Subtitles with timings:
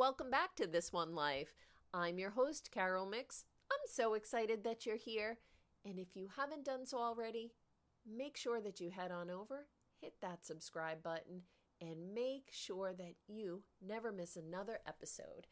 [0.00, 1.52] welcome back to This One Life.
[1.92, 3.44] I'm your host, Carol Mix.
[3.70, 5.36] I'm so excited that you're here.
[5.84, 7.52] And if you haven't done so already,
[8.10, 9.66] make sure that you head on over,
[10.00, 11.42] hit that subscribe button,
[11.82, 15.48] and make sure that you never miss another episode.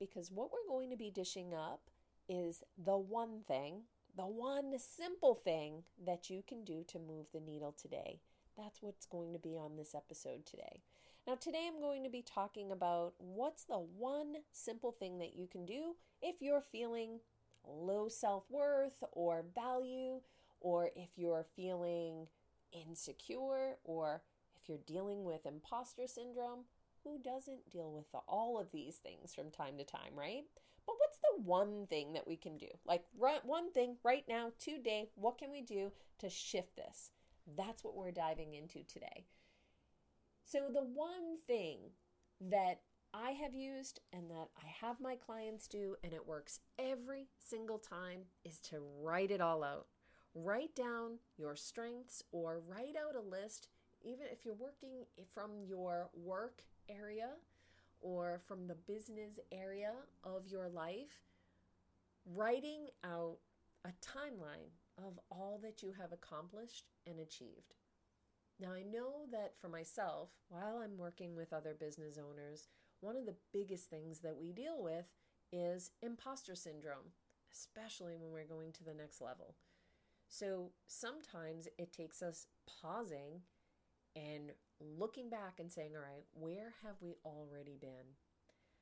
[0.00, 1.82] Because what we're going to be dishing up
[2.28, 3.82] is the one thing,
[4.16, 8.18] the one simple thing that you can do to move the needle today.
[8.58, 10.82] That's what's going to be on this episode today.
[11.24, 15.46] Now, today I'm going to be talking about what's the one simple thing that you
[15.46, 17.20] can do if you're feeling
[17.64, 20.20] low self worth or value,
[20.60, 22.26] or if you're feeling
[22.72, 24.22] insecure, or
[24.60, 26.64] if you're dealing with imposter syndrome.
[27.04, 30.42] Who doesn't deal with the, all of these things from time to time, right?
[30.86, 32.68] But what's the one thing that we can do?
[32.84, 37.10] Like, right, one thing right now, today, what can we do to shift this?
[37.56, 39.24] That's what we're diving into today.
[40.52, 41.78] So, the one thing
[42.38, 42.80] that
[43.14, 47.78] I have used and that I have my clients do, and it works every single
[47.78, 49.86] time, is to write it all out.
[50.34, 53.68] Write down your strengths or write out a list,
[54.02, 57.30] even if you're working from your work area
[58.02, 61.22] or from the business area of your life.
[62.26, 63.38] Writing out
[63.86, 67.72] a timeline of all that you have accomplished and achieved.
[68.60, 72.68] Now, I know that for myself, while I'm working with other business owners,
[73.00, 75.06] one of the biggest things that we deal with
[75.52, 77.12] is imposter syndrome,
[77.52, 79.56] especially when we're going to the next level.
[80.28, 82.46] So sometimes it takes us
[82.80, 83.42] pausing
[84.14, 88.16] and looking back and saying, all right, where have we already been?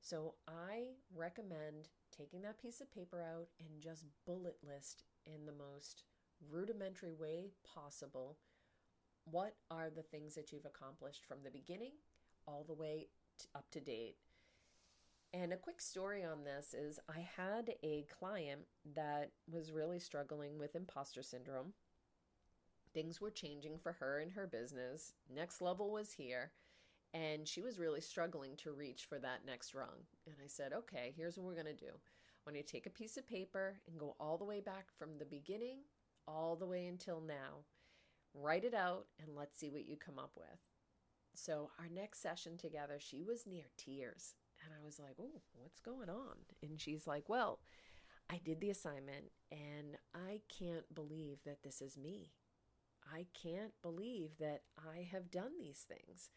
[0.00, 5.52] So I recommend taking that piece of paper out and just bullet list in the
[5.52, 6.04] most
[6.50, 8.36] rudimentary way possible
[9.24, 11.92] what are the things that you've accomplished from the beginning
[12.46, 14.16] all the way to up to date.
[15.34, 18.62] And a quick story on this is I had a client
[18.94, 21.72] that was really struggling with imposter syndrome.
[22.92, 25.14] Things were changing for her and her business.
[25.34, 26.52] Next level was here.
[27.14, 30.06] And she was really struggling to reach for that next rung.
[30.26, 31.92] And I said, okay, here's what we're going to do.
[32.44, 35.18] When you to take a piece of paper and go all the way back from
[35.18, 35.78] the beginning
[36.28, 37.64] all the way until now,
[38.34, 40.58] write it out and let's see what you come up with.
[41.34, 44.34] So, our next session together, she was near tears.
[44.64, 46.36] And I was like, oh, what's going on?
[46.62, 47.60] And she's like, well,
[48.30, 52.32] I did the assignment and I can't believe that this is me.
[53.12, 56.30] I can't believe that I have done these things.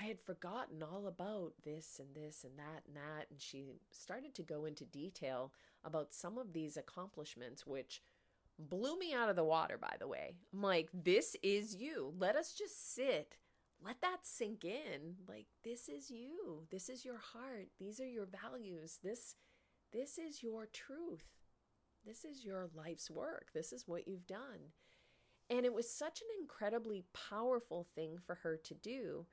[0.00, 3.26] I had forgotten all about this and this and that and that.
[3.30, 5.52] And she started to go into detail
[5.84, 8.02] about some of these accomplishments, which
[8.58, 10.36] blew me out of the water, by the way.
[10.52, 12.14] I'm like, this is you.
[12.18, 13.36] Let us just sit.
[13.84, 15.16] Let that sink in.
[15.28, 16.66] Like, this is you.
[16.70, 17.68] This is your heart.
[17.78, 18.98] These are your values.
[19.02, 19.36] This
[19.92, 21.24] this is your truth.
[22.04, 23.48] This is your life's work.
[23.54, 24.72] This is what you've done.
[25.48, 29.26] And it was such an incredibly powerful thing for her to do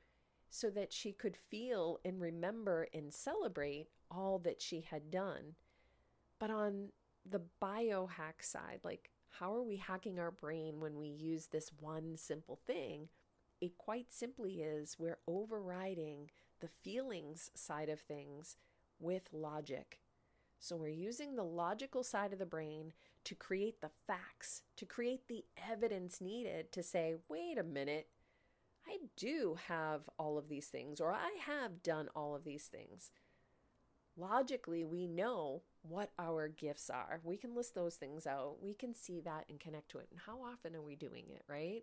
[0.49, 5.55] so that she could feel and remember and celebrate all that she had done.
[6.39, 6.89] But on
[7.29, 12.17] the biohack side, like how are we hacking our brain when we use this one
[12.17, 13.09] simple thing?
[13.61, 16.29] It quite simply is we're overriding
[16.59, 18.57] the feelings side of things
[18.99, 19.99] with logic.
[20.59, 22.93] So we're using the logical side of the brain
[23.25, 28.07] to create the facts, to create the evidence needed to say, wait a minute,
[28.87, 33.11] I do have all of these things, or I have done all of these things.
[34.15, 37.19] Logically, we know what our gifts are.
[37.23, 38.57] We can list those things out.
[38.61, 40.07] We can see that and connect to it.
[40.11, 41.81] And how often are we doing it, right?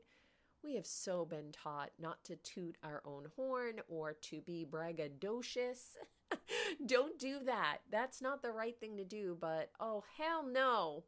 [0.63, 5.97] We have so been taught not to toot our own horn or to be braggadocious.
[6.87, 7.79] Don't do that.
[7.91, 11.05] That's not the right thing to do, but oh, hell no.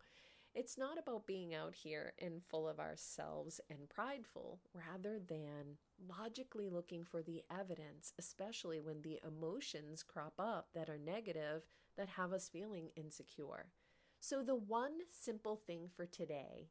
[0.55, 6.69] It's not about being out here and full of ourselves and prideful, rather than logically
[6.69, 11.63] looking for the evidence, especially when the emotions crop up that are negative
[11.97, 13.73] that have us feeling insecure.
[14.21, 16.69] So, the one simple thing for today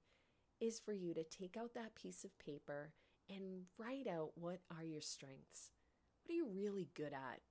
[0.59, 2.93] is for you to take out that piece of paper
[3.29, 5.71] and write out what are your strengths?
[6.23, 7.41] What are you really good at?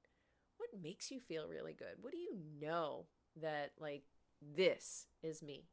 [0.58, 1.96] What makes you feel really good?
[2.00, 4.04] What do you know that, like,
[4.40, 5.64] this is me?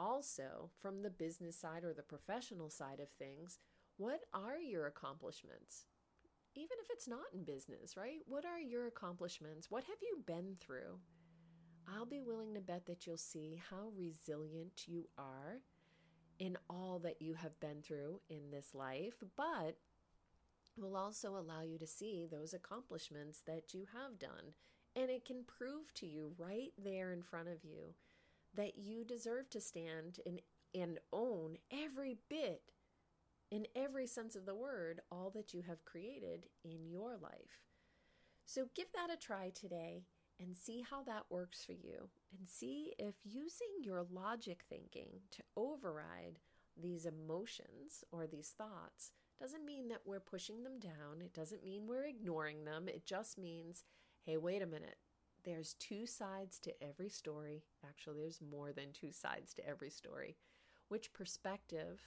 [0.00, 3.60] Also, from the business side or the professional side of things,
[3.98, 5.86] what are your accomplishments?
[6.56, 8.20] Even if it's not in business, right?
[8.26, 9.70] What are your accomplishments?
[9.70, 11.00] What have you been through?
[11.88, 15.60] I'll be willing to bet that you'll see how resilient you are
[16.38, 19.76] in all that you have been through in this life, but
[20.76, 24.54] will also allow you to see those accomplishments that you have done
[24.96, 27.94] And it can prove to you right there in front of you
[28.54, 30.40] that you deserve to stand and,
[30.74, 32.62] and own every bit,
[33.50, 37.66] in every sense of the word, all that you have created in your life.
[38.46, 40.04] So give that a try today
[40.40, 42.08] and see how that works for you.
[42.36, 46.38] And see if using your logic thinking to override
[46.80, 51.20] these emotions or these thoughts doesn't mean that we're pushing them down.
[51.20, 52.88] It doesn't mean we're ignoring them.
[52.88, 53.84] It just means,
[54.22, 54.96] hey, wait a minute.
[55.44, 57.64] There's two sides to every story.
[57.86, 60.36] Actually, there's more than two sides to every story.
[60.88, 62.00] Which perspective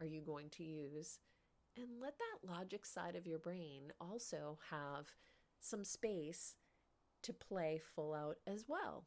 [0.00, 1.18] are you going to use?
[1.76, 5.06] And let that logic side of your brain also have
[5.60, 6.56] some space
[7.22, 9.04] to play full out as well.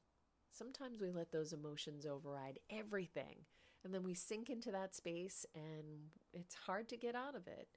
[0.51, 3.45] Sometimes we let those emotions override everything,
[3.83, 7.67] and then we sink into that space and it's hard to get out of it.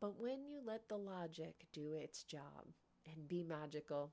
[0.00, 2.68] But when you let the logic do its job
[3.06, 4.12] and be magical,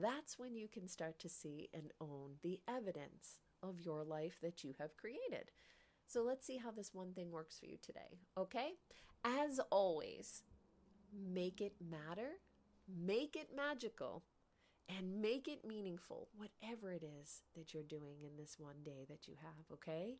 [0.00, 4.64] that's when you can start to see and own the evidence of your life that
[4.64, 5.50] you have created.
[6.06, 8.72] So let's see how this one thing works for you today, okay?
[9.24, 10.42] As always,
[11.32, 12.30] make it matter,
[12.88, 14.24] make it magical,
[14.88, 19.28] and make it meaningful, whatever it is that you're doing in this one day that
[19.28, 20.18] you have, okay?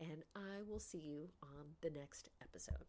[0.00, 2.86] And I will see you on the next episode.